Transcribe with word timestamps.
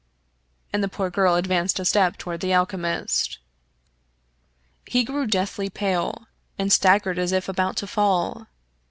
"And 0.73 0.83
the 0.83 0.87
poor 0.89 1.11
girl 1.11 1.35
advanced 1.35 1.79
a 1.79 1.85
step 1.85 2.17
toward 2.17 2.39
the 2.39 2.51
alchemist. 2.55 3.37
He 4.87 5.03
grew 5.03 5.27
deathly 5.27 5.69
pale, 5.69 6.25
and 6.57 6.73
staggered 6.73 7.19
as 7.19 7.31
if 7.31 7.47
about 7.47 7.75
to 7.77 7.85
fall. 7.85 8.47